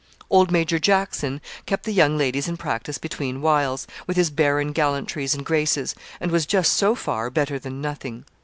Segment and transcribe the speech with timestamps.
[0.31, 5.35] Old Major Jackson kept the young ladies in practice between whiles, with his barren gallantries
[5.35, 8.25] and graces, and was, just so far, better than nothing.